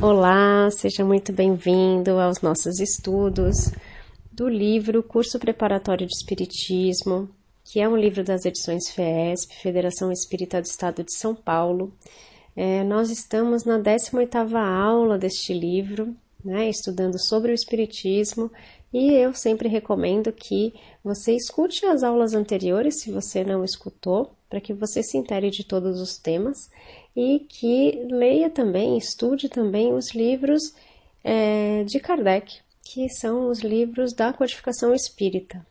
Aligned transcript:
Olá, 0.00 0.70
seja 0.70 1.04
muito 1.04 1.32
bem-vindo 1.32 2.12
aos 2.12 2.40
nossos 2.40 2.78
estudos 2.78 3.72
do 4.30 4.48
livro 4.48 5.02
Curso 5.02 5.38
Preparatório 5.38 6.06
de 6.06 6.12
Espiritismo, 6.14 7.28
que 7.64 7.80
é 7.80 7.88
um 7.88 7.96
livro 7.96 8.22
das 8.22 8.44
edições 8.44 8.90
FESP, 8.90 9.54
Federação 9.60 10.12
Espírita 10.12 10.60
do 10.60 10.66
Estado 10.66 11.02
de 11.02 11.14
São 11.14 11.34
Paulo. 11.34 11.92
É, 12.54 12.84
nós 12.84 13.10
estamos 13.10 13.64
na 13.64 13.78
18ª 13.78 14.56
aula 14.56 15.18
deste 15.18 15.52
livro, 15.52 16.14
né, 16.44 16.68
estudando 16.68 17.18
sobre 17.18 17.50
o 17.52 17.54
Espiritismo, 17.54 18.50
e 18.92 19.12
eu 19.14 19.32
sempre 19.32 19.68
recomendo 19.68 20.30
que 20.32 20.74
você 21.02 21.34
escute 21.34 21.86
as 21.86 22.02
aulas 22.02 22.34
anteriores, 22.34 23.00
se 23.00 23.10
você 23.10 23.42
não 23.42 23.64
escutou, 23.64 24.32
para 24.50 24.60
que 24.60 24.74
você 24.74 25.02
se 25.02 25.16
intere 25.16 25.50
de 25.50 25.64
todos 25.64 25.98
os 26.00 26.18
temas 26.18 26.70
e 27.16 27.40
que 27.40 28.06
leia 28.10 28.50
também, 28.50 28.98
estude 28.98 29.48
também 29.48 29.94
os 29.94 30.14
livros 30.14 30.74
é, 31.24 31.84
de 31.84 31.98
Kardec, 31.98 32.58
que 32.82 33.08
são 33.08 33.48
os 33.48 33.60
livros 33.60 34.12
da 34.12 34.32
codificação 34.32 34.94
espírita. 34.94 35.64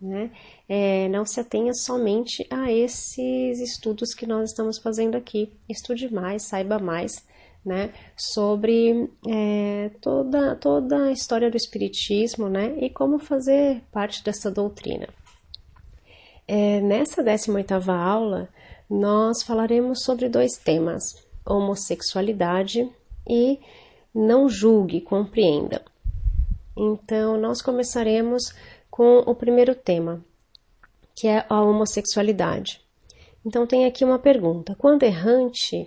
Né? 0.00 0.30
É, 0.68 1.08
não 1.08 1.24
se 1.24 1.38
atenha 1.38 1.72
somente 1.72 2.46
a 2.50 2.70
esses 2.72 3.60
estudos 3.60 4.12
que 4.12 4.26
nós 4.26 4.50
estamos 4.50 4.78
fazendo 4.78 5.14
aqui. 5.14 5.52
Estude 5.68 6.12
mais, 6.12 6.42
saiba 6.42 6.78
mais 6.78 7.24
né, 7.66 7.92
sobre 8.16 9.10
é, 9.28 9.90
toda, 10.00 10.54
toda 10.54 11.06
a 11.06 11.12
história 11.12 11.50
do 11.50 11.56
Espiritismo 11.56 12.48
né, 12.48 12.76
e 12.78 12.88
como 12.88 13.18
fazer 13.18 13.82
parte 13.90 14.22
dessa 14.22 14.52
doutrina. 14.52 15.08
É, 16.46 16.80
nessa 16.80 17.24
18ª 17.24 17.92
aula, 17.92 18.48
nós 18.88 19.42
falaremos 19.42 20.04
sobre 20.04 20.28
dois 20.28 20.56
temas: 20.56 21.02
homossexualidade 21.44 22.88
e 23.28 23.58
não 24.14 24.48
julgue, 24.48 25.00
compreenda. 25.00 25.82
Então, 26.76 27.36
nós 27.36 27.60
começaremos 27.60 28.54
com 28.88 29.18
o 29.26 29.34
primeiro 29.34 29.74
tema, 29.74 30.24
que 31.16 31.26
é 31.26 31.44
a 31.48 31.60
homossexualidade. 31.60 32.80
Então, 33.44 33.66
tem 33.66 33.86
aqui 33.86 34.04
uma 34.04 34.20
pergunta: 34.20 34.76
quando 34.78 35.02
errante, 35.02 35.84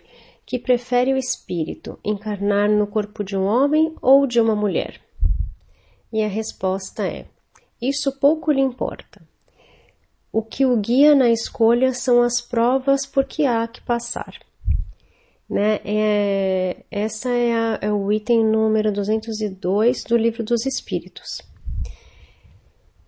que 0.50 0.58
prefere 0.58 1.14
o 1.14 1.17
espírito 1.17 2.00
encarnar 2.03 2.67
no 2.67 2.88
corpo 2.88 3.23
de 3.23 3.38
um 3.38 3.45
homem 3.45 3.94
ou 4.02 4.25
de 4.25 4.42
uma 4.42 4.56
mulher? 4.56 5.00
E 6.11 6.23
a 6.23 6.28
resposta 6.28 7.06
é: 7.06 7.28
isso 7.80 8.19
pouco 8.19 8.52
lhe 8.52 8.59
importa. 8.59 9.22
O 10.33 10.41
que 10.41 10.66
o 10.66 10.75
guia 10.75 11.14
na 11.14 11.30
escolha 11.30 11.94
são 11.94 12.23
as 12.23 12.41
provas 12.41 13.06
por 13.06 13.25
que 13.25 13.45
há 13.45 13.67
que 13.67 13.80
passar. 13.81 14.39
Né? 15.47 15.81
É, 15.86 16.78
essa 16.89 17.30
é, 17.30 17.53
a, 17.53 17.80
é 17.84 17.91
o 17.91 18.11
item 18.11 18.44
número 18.44 18.91
202 18.91 20.03
do 20.03 20.17
Livro 20.17 20.44
dos 20.44 20.66
Espíritos. 20.66 21.44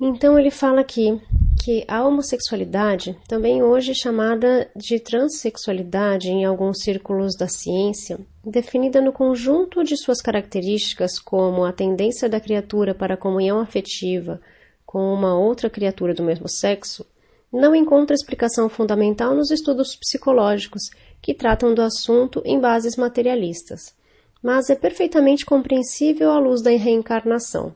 Então 0.03 0.39
ele 0.39 0.49
fala 0.49 0.81
aqui 0.81 1.21
que 1.63 1.85
a 1.87 2.03
homossexualidade, 2.03 3.15
também 3.27 3.61
hoje 3.61 3.93
chamada 3.93 4.67
de 4.75 4.99
transexualidade 4.99 6.27
em 6.27 6.43
alguns 6.43 6.81
círculos 6.81 7.35
da 7.37 7.47
ciência, 7.47 8.19
definida 8.43 8.99
no 8.99 9.13
conjunto 9.13 9.83
de 9.83 9.95
suas 9.95 10.19
características 10.19 11.19
como 11.19 11.63
a 11.63 11.71
tendência 11.71 12.27
da 12.27 12.39
criatura 12.39 12.95
para 12.95 13.13
a 13.13 13.17
comunhão 13.17 13.59
afetiva 13.59 14.41
com 14.87 15.13
uma 15.13 15.37
outra 15.37 15.69
criatura 15.69 16.15
do 16.15 16.23
mesmo 16.23 16.49
sexo, 16.49 17.05
não 17.53 17.75
encontra 17.75 18.15
explicação 18.15 18.67
fundamental 18.69 19.35
nos 19.35 19.51
estudos 19.51 19.95
psicológicos 19.95 20.89
que 21.21 21.35
tratam 21.35 21.75
do 21.75 21.81
assunto 21.83 22.41
em 22.43 22.59
bases 22.59 22.95
materialistas, 22.95 23.93
mas 24.41 24.71
é 24.71 24.75
perfeitamente 24.75 25.45
compreensível 25.45 26.31
à 26.31 26.39
luz 26.39 26.63
da 26.63 26.71
reencarnação. 26.71 27.75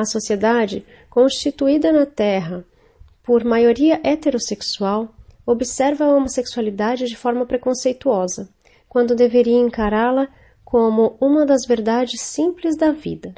A 0.00 0.06
sociedade, 0.06 0.82
constituída 1.10 1.92
na 1.92 2.06
Terra 2.06 2.64
por 3.22 3.44
maioria 3.44 4.00
heterossexual, 4.02 5.14
observa 5.44 6.06
a 6.06 6.16
homossexualidade 6.16 7.04
de 7.04 7.14
forma 7.14 7.44
preconceituosa, 7.44 8.48
quando 8.88 9.14
deveria 9.14 9.58
encará-la 9.58 10.26
como 10.64 11.18
uma 11.20 11.44
das 11.44 11.66
verdades 11.68 12.22
simples 12.22 12.78
da 12.78 12.92
vida. 12.92 13.34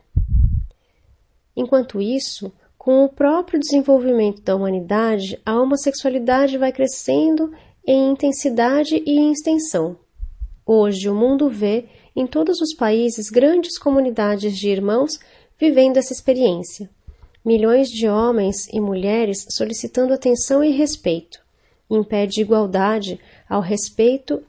Enquanto 1.56 2.00
isso, 2.00 2.52
com 2.78 3.04
o 3.04 3.08
próprio 3.08 3.58
desenvolvimento 3.58 4.40
da 4.42 4.54
humanidade, 4.54 5.42
a 5.44 5.60
homossexualidade 5.60 6.58
vai 6.58 6.70
crescendo 6.70 7.52
em 7.84 8.12
intensidade 8.12 9.02
e 9.04 9.18
em 9.18 9.32
extensão. 9.32 9.96
Hoje, 10.64 11.08
o 11.08 11.14
mundo 11.14 11.48
vê, 11.48 11.86
em 12.14 12.24
todos 12.24 12.60
os 12.60 12.72
países, 12.72 13.30
grandes 13.30 13.76
comunidades 13.80 14.56
de 14.56 14.68
irmãos 14.68 15.18
vivendo 15.62 15.96
essa 15.96 16.12
experiência. 16.12 16.90
Milhões 17.44 17.88
de 17.88 18.08
homens 18.08 18.66
e 18.72 18.80
mulheres 18.80 19.46
solicitando 19.48 20.12
atenção 20.12 20.64
e 20.64 20.72
respeito, 20.72 21.40
em 21.88 22.02
pé 22.02 22.26
de 22.26 22.40
igualdade 22.40 23.20
ao 23.48 23.60
respeito 23.60 24.42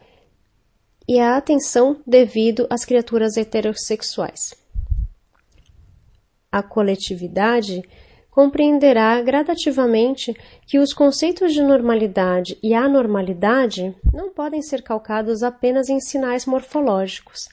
e 1.08 1.20
à 1.20 1.38
atenção 1.38 2.02
devido 2.08 2.66
às 2.68 2.84
criaturas 2.84 3.38
heterossexuais. 3.38 4.56
A 6.52 6.64
coletividade 6.64 7.84
compreenderá 8.32 9.22
gradativamente 9.22 10.36
que 10.66 10.80
os 10.80 10.96
conceitos 10.96 11.54
de 11.54 11.62
normalidade 11.62 12.58
e 12.64 12.74
anormalidade 12.74 13.96
não 14.12 14.34
podem 14.34 14.64
ser 14.64 14.82
calcados 14.82 15.44
apenas 15.44 15.90
em 15.90 16.00
sinais 16.00 16.48
morfológicos, 16.48 17.50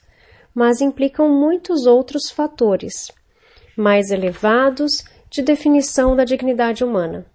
mas 0.51 0.81
implicam 0.81 1.29
muitos 1.29 1.85
outros 1.85 2.31
fatores, 2.31 3.11
mais 3.81 4.11
elevados, 4.11 5.03
de 5.29 5.41
definição 5.41 6.15
da 6.15 6.23
dignidade 6.23 6.83
humana. 6.83 7.25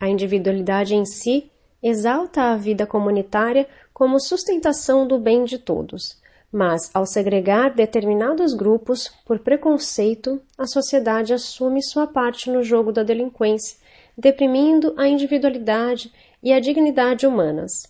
A 0.00 0.08
individualidade 0.08 0.94
em 0.94 1.04
si 1.04 1.50
exalta 1.82 2.50
a 2.50 2.56
vida 2.56 2.86
comunitária 2.86 3.68
como 3.94 4.20
sustentação 4.20 5.06
do 5.06 5.18
bem 5.18 5.44
de 5.44 5.58
todos 5.58 6.20
mas, 6.52 6.90
ao 6.92 7.06
segregar 7.06 7.74
determinados 7.74 8.54
grupos 8.54 9.08
por 9.24 9.38
preconceito, 9.38 10.42
a 10.58 10.66
sociedade 10.66 11.32
assume 11.32 11.82
sua 11.82 12.06
parte 12.06 12.50
no 12.50 12.62
jogo 12.62 12.90
da 12.90 13.02
delinquência, 13.02 13.78
deprimindo 14.18 14.92
a 14.96 15.06
individualidade 15.06 16.12
e 16.42 16.52
a 16.52 16.58
dignidade 16.58 17.26
humanas. 17.26 17.84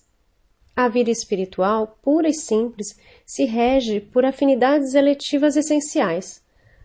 A 0.77 0.89
vida 0.89 1.11
espiritual, 1.11 1.99
pura 2.03 2.29
e 2.29 2.35
simples, 2.35 2.99
se 3.25 3.45
rege 3.45 4.01
por 4.01 4.25
afinidades 4.25 4.95
eletivas 4.95 5.57
essenciais. 5.57 6.43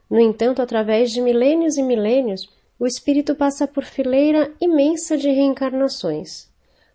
No 0.09 0.19
entanto, 0.19 0.61
através 0.61 1.11
de 1.11 1.21
milênios 1.21 1.77
e 1.77 1.83
milênios, 1.83 2.49
o 2.79 2.85
espírito 2.85 3.35
passa 3.35 3.67
por 3.67 3.83
fileira 3.83 4.51
imensa 4.59 5.17
de 5.17 5.29
reencarnações, 5.29 6.49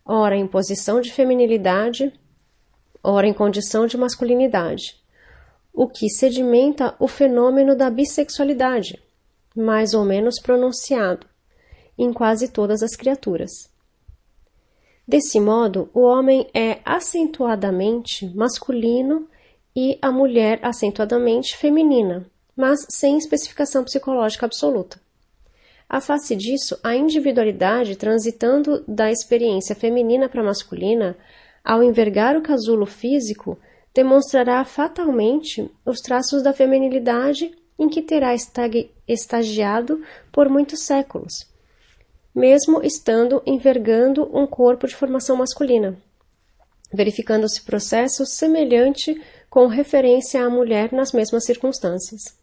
ora 0.05 0.37
em 0.37 0.47
posição 0.47 1.01
de 1.01 1.13
feminilidade, 1.13 2.13
ora 3.03 3.27
em 3.27 3.33
condição 3.33 3.87
de 3.87 3.97
masculinidade, 3.97 5.01
o 5.73 5.89
que 5.89 6.09
sedimenta 6.11 6.95
o 6.99 7.09
fenômeno 7.09 7.75
da 7.75 7.89
bissexualidade, 7.89 9.03
mais 9.57 9.95
ou 9.95 10.05
menos 10.05 10.39
pronunciado, 10.41 11.27
em 11.97 12.13
quase 12.13 12.49
todas 12.49 12.83
as 12.83 12.95
criaturas. 12.95 13.71
Desse 15.07 15.41
modo, 15.41 15.91
o 15.93 16.03
homem 16.03 16.49
é 16.55 16.79
acentuadamente 16.85 18.27
masculino 18.35 19.27
e 19.75 19.99
a 20.01 20.13
mulher 20.13 20.61
acentuadamente 20.63 21.57
feminina, 21.57 22.27
mas 22.57 22.87
sem 22.91 23.17
especificação 23.17 23.85
psicológica 23.85 24.47
absoluta. 24.47 25.01
A 25.89 26.01
face 26.01 26.37
disso, 26.37 26.79
a 26.85 26.95
individualidade 26.95 27.97
transitando 27.97 28.85
da 28.87 29.11
experiência 29.11 29.75
feminina 29.75 30.29
para 30.29 30.43
masculina 30.43 31.17
ao 31.65 31.83
envergar 31.83 32.37
o 32.37 32.43
casulo 32.43 32.87
físico, 32.87 33.59
demonstrará 33.93 34.65
fatalmente 34.65 35.69
os 35.85 36.01
traços 36.01 36.43
da 36.43 36.53
feminilidade 36.53 37.53
em 37.79 37.89
que 37.89 38.03
terá 38.03 38.33
estagiado 39.09 40.01
por 40.31 40.49
muitos 40.49 40.85
séculos, 40.85 41.47
mesmo 42.33 42.85
estando 42.85 43.43
envergando 43.45 44.31
um 44.33 44.47
corpo 44.47 44.87
de 44.87 44.95
formação 44.95 45.37
masculina, 45.37 45.97
verificando-se 46.93 47.63
processo 47.63 48.25
semelhante 48.25 49.21
com 49.49 49.67
referência 49.67 50.45
à 50.45 50.49
mulher 50.49 50.93
nas 50.93 51.13
mesmas 51.13 51.45
circunstâncias. 51.45 52.40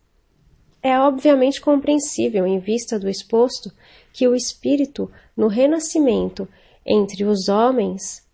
É 0.81 0.99
obviamente 0.99 1.59
compreensível, 1.59 2.45
em 2.45 2.59
vista 2.59 2.99
do 2.99 3.09
exposto, 3.09 3.71
que 4.13 4.27
o 4.27 4.35
espírito, 4.35 5.11
no 5.35 5.47
renascimento 5.47 6.47
entre 6.85 7.25
os 7.25 7.49
homens, 7.49 8.25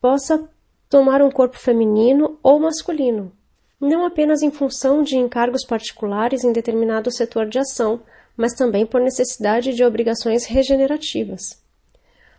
possa 0.00 0.48
tomar 0.88 1.22
um 1.22 1.30
corpo 1.30 1.58
feminino 1.58 2.38
ou 2.42 2.60
masculino, 2.60 3.32
não 3.80 4.04
apenas 4.04 4.42
em 4.42 4.50
função 4.50 5.02
de 5.02 5.16
encargos 5.16 5.64
particulares 5.64 6.44
em 6.44 6.52
determinado 6.52 7.10
setor 7.10 7.46
de 7.46 7.58
ação, 7.58 8.00
mas 8.36 8.54
também 8.54 8.84
por 8.84 9.00
necessidade 9.00 9.72
de 9.72 9.84
obrigações 9.84 10.44
regenerativas. 10.44 11.63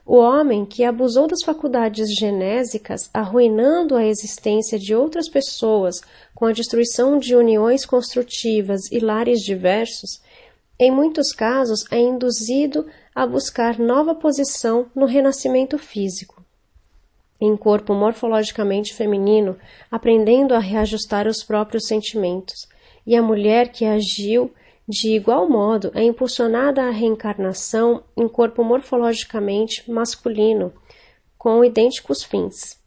O 0.06 0.18
homem 0.18 0.66
que 0.66 0.84
abusou 0.84 1.28
das 1.28 1.42
faculdades 1.44 2.14
genésicas, 2.16 3.10
arruinando 3.12 3.96
a 3.96 4.06
existência 4.06 4.78
de 4.78 4.94
outras 4.94 5.28
pessoas 5.28 6.00
com 6.36 6.46
a 6.46 6.52
destruição 6.52 7.18
de 7.18 7.36
uniões 7.36 7.86
construtivas 7.88 8.92
e 8.92 9.00
lares 9.00 9.40
diversos, 9.42 10.22
em 10.78 10.92
muitos 10.92 11.32
casos 11.32 11.86
é 11.90 11.98
induzido 11.98 12.86
a 13.16 13.26
buscar 13.26 13.80
nova 13.80 14.14
posição 14.14 14.86
no 14.94 15.06
renascimento 15.06 15.78
físico. 15.80 16.44
Em 17.42 17.58
corpo 17.58 17.94
morfologicamente 17.96 18.94
feminino, 18.94 19.58
aprendendo 19.90 20.54
a 20.54 20.60
reajustar 20.60 21.28
os 21.28 21.44
próprios 21.44 21.88
sentimentos, 21.88 22.68
e 23.08 23.16
a 23.16 23.22
mulher 23.22 23.70
que 23.72 23.86
agiu 23.86 24.52
de 24.88 25.16
igual 25.16 25.50
modo 25.50 25.92
é 25.96 26.04
impulsionada 26.04 26.84
à 26.84 26.92
reencarnação 26.92 28.04
em 28.16 28.28
corpo 28.28 28.64
morfologicamente 28.64 29.90
masculino, 29.90 30.72
com 31.38 31.66
idênticos 31.66 32.24
fins. 32.24 32.80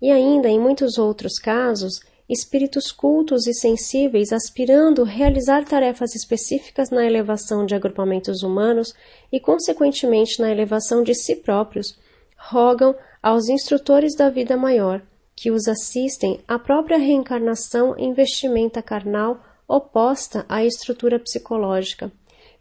E 0.00 0.10
ainda, 0.10 0.48
em 0.48 0.58
muitos 0.58 0.96
outros 0.96 1.38
casos, 1.38 2.00
espíritos 2.28 2.92
cultos 2.92 3.46
e 3.46 3.54
sensíveis 3.54 4.32
aspirando 4.32 5.02
realizar 5.02 5.64
tarefas 5.64 6.14
específicas 6.14 6.90
na 6.90 7.04
elevação 7.04 7.66
de 7.66 7.74
agrupamentos 7.74 8.42
humanos 8.42 8.94
e, 9.32 9.40
consequentemente, 9.40 10.40
na 10.40 10.50
elevação 10.50 11.02
de 11.02 11.14
si 11.14 11.36
próprios, 11.36 11.98
rogam 12.36 12.94
aos 13.22 13.48
instrutores 13.48 14.14
da 14.14 14.30
vida 14.30 14.56
maior, 14.56 15.02
que 15.34 15.50
os 15.50 15.66
assistem 15.66 16.40
à 16.46 16.58
própria 16.58 16.98
reencarnação 16.98 17.94
em 17.98 18.12
vestimenta 18.12 18.82
carnal 18.82 19.40
oposta 19.68 20.46
à 20.48 20.64
estrutura 20.64 21.20
psicológica, 21.20 22.10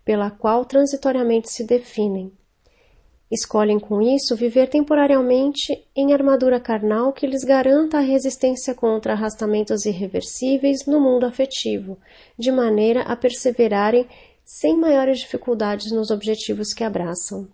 pela 0.04 0.30
qual 0.30 0.66
transitoriamente 0.66 1.50
se 1.50 1.64
definem, 1.64 2.32
Escolhem 3.30 3.78
com 3.78 4.02
isso 4.02 4.38
viver 4.38 4.70
temporariamente 4.70 5.86
em 5.94 6.14
armadura 6.14 6.62
carnal 6.62 7.12
que 7.12 7.28
lhes 7.28 7.44
garanta 7.44 7.98
a 7.98 8.02
resistência 8.02 8.74
contra 8.74 9.12
arrastamentos 9.12 9.86
irreversíveis 9.86 10.86
no 10.86 10.98
mundo 11.02 11.26
afetivo, 11.26 11.98
de 12.40 12.52
maneira 12.54 13.02
a 13.02 13.18
perseverarem 13.18 14.08
sem 14.46 14.78
maiores 14.78 15.20
dificuldades 15.20 15.92
nos 15.92 16.10
objetivos 16.10 16.74
que 16.74 16.86
abraçam. 16.86 17.50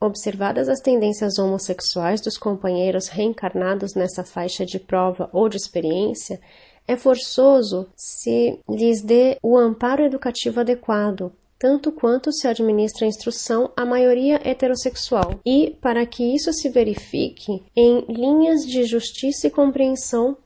Observadas 0.00 0.68
as 0.68 0.80
tendências 0.80 1.38
homossexuais 1.38 2.20
dos 2.20 2.36
companheiros 2.36 3.06
reencarnados 3.06 3.94
nessa 3.94 4.24
faixa 4.24 4.66
de 4.66 4.80
prova 4.80 5.30
ou 5.32 5.48
de 5.48 5.56
experiência, 5.56 6.40
é 6.86 6.96
forçoso 6.96 7.88
se 7.96 8.58
lhes 8.68 9.02
dê 9.02 9.38
o 9.42 9.56
amparo 9.56 10.04
educativo 10.04 10.60
adequado, 10.60 11.32
tanto 11.58 11.90
quanto 11.90 12.32
se 12.32 12.46
administra 12.46 13.06
a 13.06 13.08
instrução 13.08 13.70
à 13.76 13.86
maioria 13.86 14.40
heterossexual, 14.44 15.40
e, 15.46 15.76
para 15.80 16.04
que 16.04 16.34
isso 16.34 16.52
se 16.52 16.68
verifique 16.68 17.64
em 17.74 18.04
linhas 18.08 18.66
de 18.66 18.84
justiça 18.84 19.46
e 19.46 19.50
compreensão, 19.50 20.36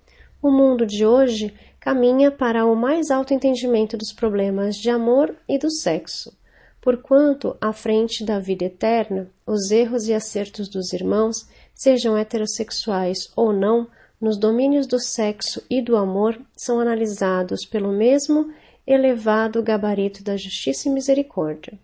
o 0.41 0.51
mundo 0.51 0.87
de 0.87 1.05
hoje 1.05 1.53
caminha 1.81 2.31
para 2.31 2.67
o 2.67 2.77
mais 2.77 3.11
alto 3.11 3.35
entendimento 3.35 3.97
dos 3.97 4.13
problemas 4.13 4.77
de 4.77 4.91
amor 4.91 5.35
e 5.49 5.59
do 5.59 5.71
sexo. 5.71 6.37
Porquanto, 6.81 7.57
à 7.61 7.73
frente 7.73 8.25
da 8.25 8.39
vida 8.39 8.65
eterna, 8.65 9.29
os 9.47 9.71
erros 9.71 10.07
e 10.07 10.15
acertos 10.15 10.69
dos 10.69 10.93
irmãos, 10.93 11.49
sejam 11.75 12.17
heterossexuais 12.17 13.31
ou 13.35 13.53
não, 13.53 13.89
nos 14.21 14.37
domínios 14.37 14.87
do 14.87 14.99
sexo 14.99 15.63
e 15.71 15.81
do 15.81 15.97
amor, 15.97 16.41
são 16.57 16.81
analisados 16.81 17.65
pelo 17.65 17.93
mesmo 17.93 18.53
elevado 18.87 19.63
gabarito 19.63 20.25
da 20.25 20.37
justiça 20.37 20.89
e 20.89 20.93
misericórdia. 20.93 21.79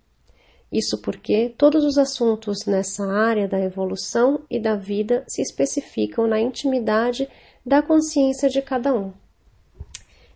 Isso 0.73 0.99
porque 0.99 1.55
todos 1.57 1.85
os 1.85 1.99
assuntos 1.99 2.67
nessa 2.67 3.07
área 3.07 3.47
da 3.47 3.61
evolução 3.61 4.41
e 4.51 4.59
da 4.59 4.75
vida 4.75 5.25
se 5.29 5.41
especificam 5.41 6.27
na 6.27 6.41
intimidade 6.41 7.29
da 7.65 7.81
consciência 7.81 8.49
de 8.49 8.61
cada 8.61 8.93
um. 8.93 9.13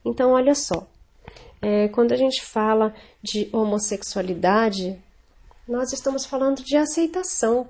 Então, 0.05 0.31
olha 0.31 0.55
só, 0.55 0.87
é, 1.61 1.89
quando 1.89 2.13
a 2.13 2.17
gente 2.17 2.45
fala 2.45 2.95
de 3.21 3.49
homossexualidade, 3.53 4.97
nós 5.67 5.93
estamos 5.93 6.25
falando 6.25 6.63
de 6.63 6.77
aceitação. 6.77 7.69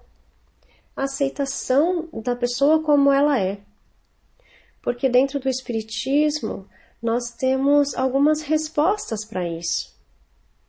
Aceitação 0.95 2.09
da 2.13 2.37
pessoa 2.37 2.83
como 2.83 3.11
ela 3.11 3.41
é. 3.41 3.59
Porque 4.83 5.09
dentro 5.09 5.39
do 5.41 5.49
Espiritismo, 5.49 6.67
nós 7.03 7.31
temos 7.31 7.95
algumas 7.95 8.43
respostas 8.43 9.25
para 9.25 9.49
isso. 9.49 9.97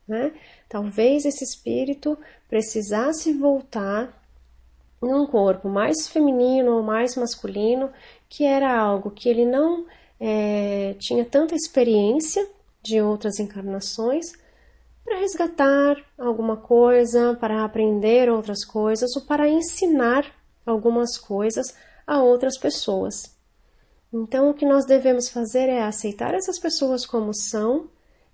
Né? 0.07 0.33
Talvez 0.67 1.25
esse 1.25 1.43
espírito 1.43 2.17
precisasse 2.47 3.33
voltar 3.33 4.15
num 5.01 5.25
corpo 5.25 5.69
mais 5.69 6.07
feminino 6.07 6.77
ou 6.77 6.83
mais 6.83 7.15
masculino, 7.15 7.91
que 8.27 8.43
era 8.43 8.77
algo 8.77 9.11
que 9.11 9.29
ele 9.29 9.45
não 9.45 9.85
é, 10.19 10.95
tinha 10.99 11.23
tanta 11.23 11.55
experiência 11.55 12.45
de 12.81 13.01
outras 13.01 13.39
encarnações, 13.39 14.33
para 15.05 15.19
resgatar 15.19 15.97
alguma 16.17 16.57
coisa, 16.57 17.35
para 17.39 17.63
aprender 17.63 18.29
outras 18.29 18.63
coisas 18.63 19.15
ou 19.15 19.23
para 19.23 19.47
ensinar 19.49 20.25
algumas 20.65 21.17
coisas 21.17 21.73
a 22.05 22.21
outras 22.21 22.57
pessoas. 22.57 23.38
Então, 24.11 24.49
o 24.49 24.53
que 24.53 24.65
nós 24.65 24.85
devemos 24.85 25.29
fazer 25.29 25.69
é 25.69 25.83
aceitar 25.83 26.33
essas 26.33 26.57
pessoas 26.57 27.05
como 27.05 27.33
são, 27.33 27.89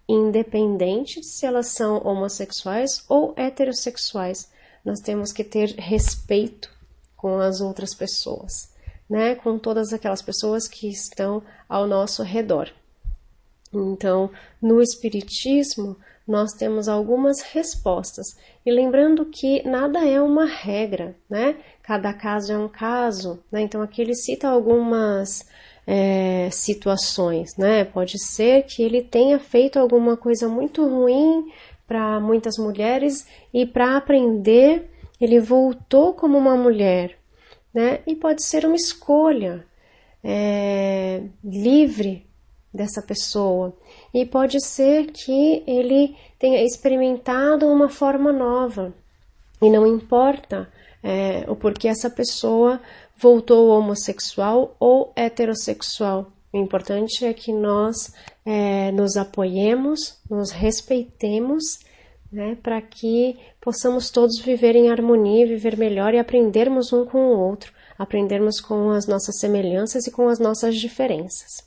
independente 0.07 1.19
de 1.19 1.27
se 1.27 1.45
elas 1.45 1.67
são 1.67 1.97
homossexuais 1.97 3.03
ou 3.09 3.33
heterossexuais. 3.35 4.49
Nós 4.83 4.99
temos 4.99 5.33
que 5.33 5.43
ter 5.43 5.71
respeito 5.71 6.69
com 7.15 7.39
as 7.39 7.59
outras 7.59 7.93
pessoas, 7.93 8.69
né? 9.09 9.35
Com 9.35 9.57
todas 9.57 9.91
aquelas 9.91 10.21
pessoas 10.21 10.67
que 10.67 10.87
estão 10.87 11.41
ao 11.67 11.87
nosso 11.87 12.23
redor. 12.23 12.71
Então, 13.73 14.29
no 14.61 14.81
Espiritismo, 14.81 15.97
nós 16.27 16.53
temos 16.53 16.87
algumas 16.87 17.41
respostas. 17.41 18.37
E 18.65 18.71
lembrando 18.71 19.25
que 19.25 19.67
nada 19.67 20.07
é 20.07 20.21
uma 20.21 20.45
regra, 20.45 21.15
né? 21.29 21.57
Cada 21.85 22.11
caso 22.13 22.51
é 22.51 22.57
um 22.57 22.67
caso, 22.67 23.43
né? 23.51 23.61
Então, 23.61 23.79
aqui 23.79 24.01
ele 24.01 24.15
cita 24.15 24.47
algumas 24.47 25.47
é, 25.85 26.49
situações, 26.51 27.55
né? 27.57 27.85
Pode 27.85 28.17
ser 28.17 28.63
que 28.63 28.81
ele 28.81 29.03
tenha 29.03 29.37
feito 29.37 29.77
alguma 29.77 30.17
coisa 30.17 30.47
muito 30.47 30.83
ruim 30.83 31.51
para 31.85 32.19
muitas 32.19 32.57
mulheres 32.57 33.27
e 33.53 33.67
para 33.67 33.97
aprender 33.97 34.89
ele 35.21 35.39
voltou 35.39 36.15
como 36.15 36.39
uma 36.39 36.55
mulher, 36.57 37.19
né? 37.71 37.99
E 38.07 38.15
pode 38.15 38.43
ser 38.43 38.65
uma 38.65 38.75
escolha 38.75 39.63
é, 40.23 41.21
livre 41.43 42.25
dessa 42.73 42.99
pessoa. 42.99 43.77
E 44.11 44.25
pode 44.25 44.59
ser 44.59 45.11
que 45.11 45.63
ele 45.67 46.17
tenha 46.39 46.63
experimentado 46.63 47.67
uma 47.67 47.89
forma 47.89 48.33
nova. 48.33 48.91
E 49.61 49.69
não 49.69 49.85
importa 49.85 50.67
é, 51.05 51.45
o 51.47 51.55
porquê 51.55 51.87
essa 51.87 52.09
pessoa 52.09 52.81
voltou 53.15 53.69
homossexual 53.69 54.75
ou 54.79 55.13
heterossexual. 55.15 56.31
O 56.51 56.57
importante 56.57 57.23
é 57.23 57.31
que 57.31 57.53
nós 57.53 58.11
é, 58.43 58.91
nos 58.91 59.15
apoiemos, 59.15 60.17
nos 60.27 60.49
respeitemos, 60.49 61.63
né, 62.31 62.57
para 62.63 62.81
que 62.81 63.37
possamos 63.61 64.09
todos 64.09 64.39
viver 64.39 64.75
em 64.75 64.89
harmonia, 64.89 65.45
viver 65.45 65.77
melhor 65.77 66.15
e 66.15 66.17
aprendermos 66.17 66.91
um 66.91 67.05
com 67.05 67.19
o 67.19 67.39
outro, 67.39 67.71
aprendermos 67.99 68.59
com 68.59 68.89
as 68.89 69.05
nossas 69.05 69.37
semelhanças 69.39 70.07
e 70.07 70.11
com 70.11 70.27
as 70.27 70.39
nossas 70.39 70.75
diferenças. 70.75 71.63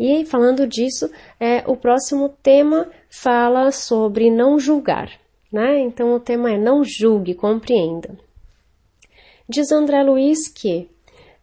E 0.00 0.24
falando 0.24 0.66
disso, 0.66 1.10
é, 1.38 1.62
o 1.66 1.76
próximo 1.76 2.30
tema 2.42 2.88
fala 3.10 3.70
sobre 3.70 4.30
não 4.30 4.58
julgar. 4.58 5.10
Né? 5.52 5.80
Então 5.80 6.14
o 6.14 6.20
tema 6.20 6.50
é 6.50 6.56
não 6.56 6.82
julgue, 6.82 7.34
compreenda. 7.34 8.18
Diz 9.48 9.72
André 9.72 10.04
Luiz 10.04 10.48
que 10.48 10.88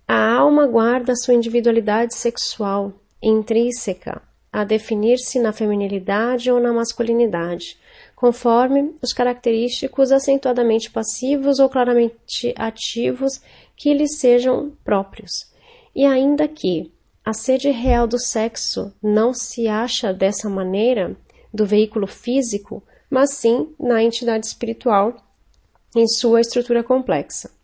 a 0.08 0.34
alma 0.34 0.66
guarda 0.66 1.16
sua 1.18 1.34
individualidade 1.34 2.16
sexual 2.16 2.94
intrínseca 3.22 4.22
a 4.52 4.64
definir-se 4.64 5.38
na 5.38 5.52
feminilidade 5.52 6.50
ou 6.50 6.62
na 6.62 6.72
masculinidade, 6.72 7.78
conforme 8.16 8.96
os 9.02 9.12
característicos 9.12 10.14
acentuadamente 10.14 10.90
passivos 10.90 11.60
ou 11.60 11.70
claramente 11.70 12.54
ativos 12.58 13.42
que 13.76 13.94
lhes 13.94 14.18
sejam 14.18 14.72
próprios. 14.84 15.52
E 15.94 16.06
ainda 16.06 16.48
que 16.48 16.92
a 17.24 17.34
sede 17.34 17.70
real 17.70 18.08
do 18.08 18.18
sexo 18.18 18.94
não 19.04 19.34
se 19.34 19.68
acha 19.68 20.14
dessa 20.14 20.50
maneira 20.50 21.16
do 21.54 21.66
veículo 21.66 22.08
físico, 22.08 22.82
mas 23.10 23.34
sim 23.34 23.76
na 23.78 24.02
entidade 24.02 24.48
espiritual 24.48 25.16
em 25.94 26.08
sua 26.08 26.40
estrutura 26.40 26.82
complexa. 26.82 27.59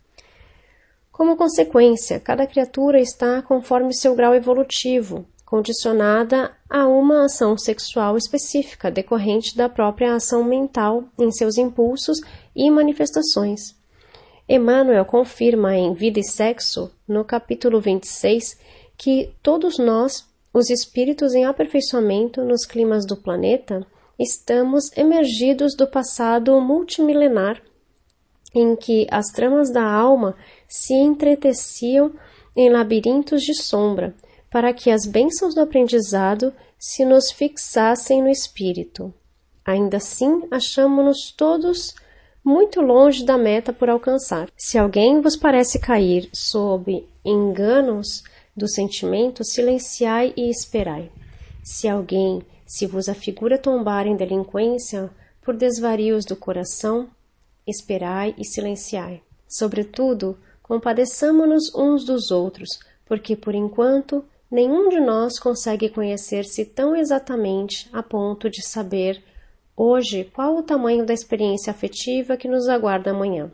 Como 1.15 1.37
consequência, 1.37 2.19
cada 2.19 2.45
criatura 2.45 2.99
está 2.99 3.41
conforme 3.41 3.95
seu 3.95 4.13
grau 4.15 4.35
evolutivo, 4.35 5.25
condicionada 5.45 6.51
a 6.69 6.85
uma 6.89 7.23
ação 7.23 7.57
sexual 7.57 8.17
específica 8.17 8.91
decorrente 8.91 9.55
da 9.55 9.69
própria 9.69 10.13
ação 10.13 10.43
mental 10.43 11.05
em 11.17 11.31
seus 11.31 11.57
impulsos 11.57 12.19
e 12.53 12.69
manifestações. 12.69 13.73
Emmanuel 14.45 15.05
confirma 15.05 15.77
em 15.77 15.93
Vida 15.93 16.19
e 16.19 16.23
Sexo, 16.23 16.91
no 17.07 17.23
capítulo 17.23 17.79
26, 17.79 18.59
que 18.97 19.31
todos 19.41 19.77
nós, 19.77 20.27
os 20.53 20.69
espíritos 20.69 21.33
em 21.33 21.45
aperfeiçoamento 21.45 22.43
nos 22.43 22.65
climas 22.65 23.05
do 23.05 23.15
planeta, 23.15 23.87
estamos 24.19 24.91
emergidos 24.97 25.77
do 25.77 25.87
passado 25.87 26.59
multimilenar, 26.59 27.61
em 28.55 28.75
que 28.75 29.05
as 29.11 29.27
tramas 29.27 29.69
da 29.69 29.83
alma 29.83 30.35
se 30.67 30.93
entreteciam 30.93 32.13
em 32.55 32.69
labirintos 32.69 33.41
de 33.41 33.53
sombra, 33.53 34.15
para 34.49 34.73
que 34.73 34.89
as 34.89 35.05
bênçãos 35.05 35.53
do 35.53 35.59
aprendizado 35.59 36.53
se 36.79 37.03
nos 37.03 37.29
fixassem 37.31 38.21
no 38.21 38.29
espírito. 38.29 39.13
Ainda 39.65 39.97
assim, 39.97 40.43
achamo-nos 40.49 41.33
todos 41.35 41.93
muito 42.43 42.79
longe 42.79 43.25
da 43.25 43.37
meta 43.37 43.73
por 43.73 43.89
alcançar. 43.89 44.49
Se 44.55 44.77
alguém 44.77 45.19
vos 45.19 45.35
parece 45.35 45.79
cair 45.79 46.29
sob 46.31 47.05
enganos 47.25 48.23
do 48.55 48.67
sentimento, 48.67 49.43
silenciai 49.43 50.31
e 50.37 50.49
esperai. 50.49 51.11
Se 51.63 51.89
alguém 51.89 52.41
se 52.65 52.87
vos 52.87 53.09
afigura 53.09 53.57
tombar 53.57 54.07
em 54.07 54.15
delinquência 54.15 55.09
por 55.41 55.55
desvarios 55.55 56.23
do 56.23 56.35
coração, 56.35 57.09
esperai 57.67 58.35
e 58.37 58.45
silenciai. 58.45 59.21
Sobretudo, 59.47 60.37
compadeçamo-nos 60.61 61.73
uns 61.75 62.03
dos 62.03 62.31
outros, 62.31 62.69
porque 63.05 63.35
por 63.35 63.53
enquanto 63.53 64.25
nenhum 64.49 64.89
de 64.89 64.99
nós 64.99 65.39
consegue 65.39 65.89
conhecer-se 65.89 66.65
tão 66.65 66.95
exatamente 66.95 67.89
a 67.93 68.01
ponto 68.01 68.49
de 68.49 68.65
saber 68.65 69.23
hoje 69.75 70.23
qual 70.33 70.57
o 70.57 70.63
tamanho 70.63 71.05
da 71.05 71.13
experiência 71.13 71.71
afetiva 71.71 72.37
que 72.37 72.47
nos 72.47 72.67
aguarda 72.67 73.11
amanhã. 73.11 73.51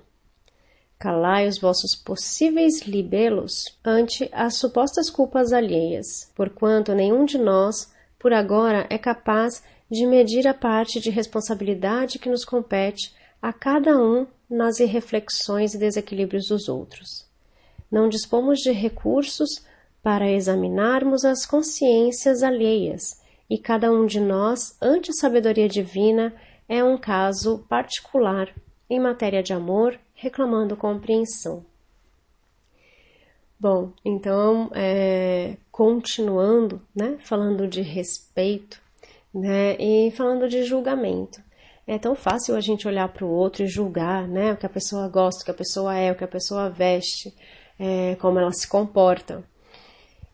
Calai 1.00 1.48
os 1.48 1.58
vossos 1.58 1.96
possíveis 1.96 2.82
libelos 2.84 3.78
ante 3.84 4.30
as 4.32 4.58
supostas 4.58 5.10
culpas 5.10 5.52
alheias, 5.52 6.32
porquanto 6.36 6.94
nenhum 6.94 7.26
de 7.26 7.40
nós 7.40 7.92
por 8.20 8.32
agora 8.32 8.86
é 8.88 9.00
capaz 9.00 9.64
de 9.90 10.06
medir 10.06 10.48
a 10.48 10.54
parte 10.54 11.00
de 11.00 11.10
responsabilidade 11.10 12.20
que 12.20 12.30
nos 12.30 12.46
compete 12.46 13.14
a 13.42 13.52
cada 13.52 13.98
um 13.98 14.28
nas 14.50 14.80
irreflexões 14.80 15.74
e 15.74 15.78
desequilíbrios 15.78 16.48
dos 16.48 16.70
outros. 16.70 17.26
Não 17.92 18.08
dispomos 18.08 18.60
de 18.60 18.72
recursos 18.72 19.66
para 20.04 20.30
examinarmos 20.30 21.26
as 21.26 21.46
consciências 21.46 22.44
alheias, 22.44 23.22
e 23.50 23.58
cada 23.58 23.92
um 23.92 24.06
de 24.06 24.20
nós, 24.20 24.78
ante 24.82 25.12
a 25.12 25.14
sabedoria 25.14 25.68
divina, 25.68 26.34
é 26.70 26.84
um 26.84 26.98
caso 26.98 27.66
particular 27.68 28.54
em 28.90 29.00
matéria 29.00 29.44
de 29.44 29.54
amor, 29.54 30.00
reclamando 30.14 30.76
compreensão. 30.78 31.66
Bom, 33.60 33.92
então, 34.04 34.72
é, 34.74 35.58
continuando, 35.72 36.82
né, 36.96 37.18
falando 37.20 37.68
de 37.68 37.82
respeito, 37.82 38.82
né, 39.34 39.76
e 39.80 40.12
falando 40.12 40.50
de 40.50 40.64
julgamento. 40.64 41.42
É 41.92 42.00
tão 42.00 42.16
fácil 42.16 42.56
a 42.56 42.62
gente 42.62 42.88
olhar 42.88 43.10
para 43.10 43.26
o 43.26 43.30
outro 43.30 43.64
e 43.64 43.68
julgar, 43.68 44.26
né, 44.26 44.54
o 44.54 44.56
que 44.56 44.66
a 44.66 44.70
pessoa 44.70 45.10
gosta, 45.10 45.42
o 45.42 45.44
que 45.44 45.52
a 45.52 45.54
pessoa 45.54 45.94
é, 45.94 46.10
o 46.10 46.16
que 46.16 46.24
a 46.24 46.28
pessoa 46.28 46.70
veste, 46.70 47.36
é, 47.78 48.16
como 48.16 48.40
ela 48.40 48.54
se 48.54 48.66
comporta. 48.66 49.44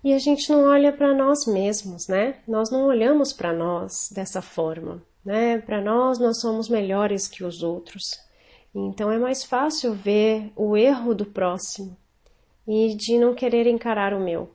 E 0.03 0.13
a 0.13 0.19
gente 0.19 0.51
não 0.51 0.65
olha 0.65 0.93
para 0.93 1.15
nós 1.15 1.47
mesmos, 1.47 2.07
né? 2.07 2.35
Nós 2.47 2.69
não 2.69 2.85
olhamos 2.85 3.33
para 3.33 3.51
nós 3.53 4.11
dessa 4.13 4.39
forma, 4.39 5.01
né? 5.25 5.57
Para 5.57 5.81
nós, 5.81 6.19
nós 6.19 6.39
somos 6.39 6.69
melhores 6.69 7.27
que 7.27 7.43
os 7.43 7.63
outros. 7.63 8.03
Então 8.75 9.11
é 9.11 9.17
mais 9.17 9.43
fácil 9.43 9.95
ver 9.95 10.51
o 10.55 10.77
erro 10.77 11.15
do 11.15 11.25
próximo, 11.25 11.97
e 12.67 12.93
de 12.93 13.17
não 13.17 13.33
querer 13.33 13.65
encarar 13.65 14.13
o 14.13 14.19
meu. 14.19 14.51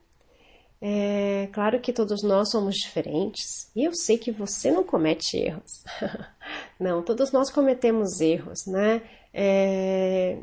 É 0.85 1.49
claro 1.53 1.79
que 1.79 1.93
todos 1.93 2.25
nós 2.25 2.51
somos 2.51 2.75
diferentes 2.75 3.71
e 3.75 3.85
eu 3.85 3.95
sei 3.95 4.19
que 4.19 4.33
você 4.33 4.69
não 4.69 4.83
comete 4.83 5.37
erros. 5.37 5.85
não, 6.83 7.03
todos 7.03 7.33
nós 7.33 7.51
cometemos 7.51 8.21
erros, 8.21 8.67
né? 8.67 9.03
É, 9.33 10.39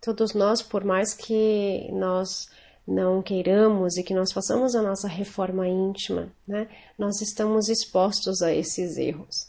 todos 0.00 0.34
nós, 0.34 0.62
por 0.62 0.84
mais 0.84 1.14
que 1.14 1.90
nós 1.92 2.48
não 2.86 3.22
queiramos 3.22 3.96
e 3.96 4.02
que 4.02 4.14
nós 4.14 4.32
façamos 4.32 4.74
a 4.74 4.82
nossa 4.82 5.08
reforma 5.08 5.66
íntima, 5.66 6.28
né? 6.46 6.68
Nós 6.98 7.20
estamos 7.20 7.68
expostos 7.68 8.42
a 8.42 8.52
esses 8.52 8.96
erros 8.98 9.48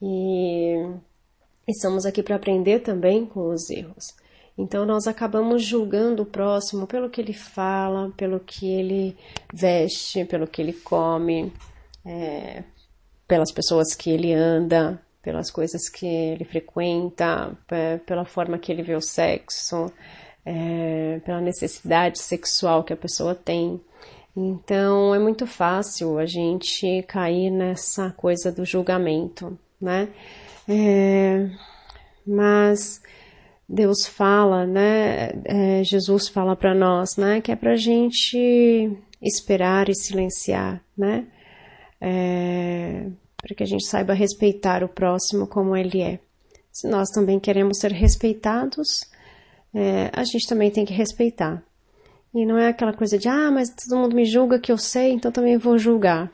e 0.00 0.74
estamos 1.68 2.04
aqui 2.04 2.22
para 2.22 2.36
aprender 2.36 2.80
também 2.80 3.24
com 3.24 3.50
os 3.50 3.70
erros. 3.70 4.14
Então 4.58 4.84
nós 4.84 5.06
acabamos 5.06 5.64
julgando 5.64 6.22
o 6.22 6.26
próximo 6.26 6.86
pelo 6.86 7.08
que 7.08 7.20
ele 7.20 7.32
fala, 7.32 8.12
pelo 8.16 8.40
que 8.40 8.66
ele 8.66 9.16
veste, 9.52 10.24
pelo 10.24 10.46
que 10.46 10.60
ele 10.60 10.72
come, 10.72 11.52
é, 12.04 12.64
pelas 13.26 13.52
pessoas 13.52 13.94
que 13.94 14.10
ele 14.10 14.32
anda, 14.34 15.00
pelas 15.22 15.50
coisas 15.50 15.88
que 15.88 16.06
ele 16.06 16.44
frequenta, 16.44 17.56
pela 18.04 18.24
forma 18.24 18.58
que 18.58 18.72
ele 18.72 18.82
vê 18.82 18.94
o 18.94 19.00
sexo, 19.00 19.92
é, 20.44 21.20
pela 21.24 21.40
necessidade 21.40 22.18
sexual 22.18 22.82
que 22.82 22.92
a 22.92 22.96
pessoa 22.96 23.34
tem. 23.34 23.80
Então 24.36 25.14
é 25.14 25.18
muito 25.18 25.46
fácil 25.46 26.18
a 26.18 26.26
gente 26.26 27.02
cair 27.06 27.50
nessa 27.50 28.10
coisa 28.10 28.50
do 28.50 28.64
julgamento, 28.64 29.56
né? 29.80 30.08
É, 30.68 31.50
mas 32.26 33.02
Deus 33.68 34.06
fala, 34.06 34.66
né? 34.66 35.30
É, 35.44 35.84
Jesus 35.84 36.28
fala 36.28 36.56
para 36.56 36.74
nós, 36.74 37.16
né? 37.16 37.40
Que 37.40 37.52
é 37.52 37.56
para 37.56 37.72
a 37.72 37.76
gente 37.76 38.90
esperar 39.20 39.88
e 39.88 39.94
silenciar, 39.94 40.82
né? 40.96 41.26
É, 42.00 43.06
para 43.42 43.54
que 43.54 43.62
a 43.62 43.66
gente 43.66 43.84
saiba 43.86 44.14
respeitar 44.14 44.82
o 44.82 44.88
próximo 44.88 45.46
como 45.46 45.76
ele 45.76 46.00
é. 46.00 46.18
Se 46.70 46.88
nós 46.88 47.10
também 47.10 47.38
queremos 47.38 47.78
ser 47.78 47.92
respeitados, 47.92 49.04
é, 49.74 50.10
a 50.14 50.24
gente 50.24 50.48
também 50.48 50.70
tem 50.70 50.86
que 50.86 50.94
respeitar. 50.94 51.62
E 52.34 52.46
não 52.46 52.56
é 52.56 52.68
aquela 52.68 52.94
coisa 52.94 53.18
de, 53.18 53.28
ah, 53.28 53.50
mas 53.50 53.68
todo 53.68 54.00
mundo 54.00 54.16
me 54.16 54.24
julga 54.24 54.58
que 54.58 54.72
eu 54.72 54.78
sei, 54.78 55.12
então 55.12 55.30
também 55.30 55.58
vou 55.58 55.76
julgar. 55.76 56.32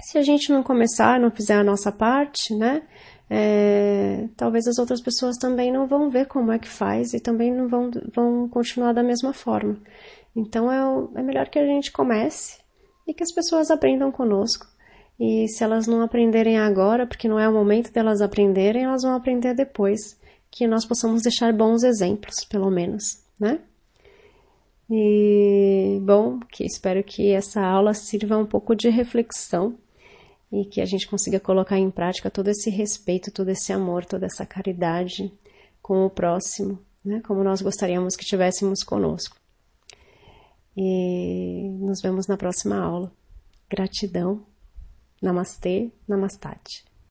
Se 0.00 0.16
a 0.16 0.22
gente 0.22 0.52
não 0.52 0.62
começar, 0.62 1.18
não 1.18 1.32
fizer 1.32 1.54
a 1.54 1.64
nossa 1.64 1.90
parte, 1.90 2.54
né? 2.54 2.82
é, 3.30 4.28
talvez 4.36 4.66
as 4.66 4.78
outras 4.78 5.00
pessoas 5.00 5.36
também 5.36 5.70
não 5.70 5.86
vão 5.86 6.08
ver 6.08 6.26
como 6.26 6.50
é 6.50 6.58
que 6.58 6.68
faz 6.68 7.12
e 7.12 7.20
também 7.20 7.52
não 7.52 7.68
vão, 7.68 7.90
vão 8.14 8.48
continuar 8.48 8.92
da 8.92 9.02
mesma 9.02 9.32
forma. 9.32 9.76
Então 10.34 10.70
é, 10.72 11.20
é 11.20 11.22
melhor 11.22 11.48
que 11.48 11.58
a 11.58 11.66
gente 11.66 11.92
comece 11.92 12.58
e 13.06 13.12
que 13.12 13.22
as 13.22 13.32
pessoas 13.32 13.70
aprendam 13.70 14.10
conosco. 14.10 14.66
E 15.18 15.48
se 15.48 15.64
elas 15.64 15.86
não 15.86 16.00
aprenderem 16.02 16.58
agora, 16.58 17.06
porque 17.06 17.28
não 17.28 17.40
é 17.40 17.48
o 17.48 17.52
momento 17.52 17.92
delas 17.92 18.20
aprenderem, 18.20 18.84
elas 18.84 19.02
vão 19.02 19.14
aprender 19.14 19.54
depois. 19.54 20.18
Que 20.50 20.66
nós 20.66 20.86
possamos 20.86 21.22
deixar 21.22 21.52
bons 21.52 21.82
exemplos, 21.82 22.44
pelo 22.44 22.70
menos, 22.70 23.22
né? 23.38 23.60
E 24.90 26.00
bom, 26.02 26.38
que 26.50 26.64
espero 26.64 27.02
que 27.04 27.30
essa 27.30 27.60
aula 27.60 27.92
sirva 27.92 28.38
um 28.38 28.46
pouco 28.46 28.74
de 28.74 28.88
reflexão 28.88 29.76
e 30.50 30.64
que 30.64 30.80
a 30.80 30.86
gente 30.86 31.06
consiga 31.06 31.38
colocar 31.38 31.78
em 31.78 31.90
prática 31.90 32.30
todo 32.30 32.48
esse 32.48 32.70
respeito, 32.70 33.30
todo 33.30 33.50
esse 33.50 33.70
amor, 33.72 34.06
toda 34.06 34.24
essa 34.24 34.46
caridade 34.46 35.30
com 35.82 36.06
o 36.06 36.10
próximo, 36.10 36.78
né? 37.04 37.20
como 37.26 37.44
nós 37.44 37.60
gostaríamos 37.60 38.16
que 38.16 38.24
tivéssemos 38.24 38.82
conosco. 38.82 39.36
E 40.74 41.68
nos 41.80 42.00
vemos 42.00 42.26
na 42.26 42.36
próxima 42.36 42.78
aula. 42.78 43.12
Gratidão. 43.68 44.46
Namastê, 45.22 45.90
Namastate. 46.08 46.84